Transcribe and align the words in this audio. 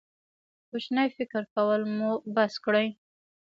کوچنی 0.69 1.07
فکر 1.17 1.41
کول 1.55 1.81
مو 1.97 2.11
بس 2.35 2.53
کړئ. 2.65 2.87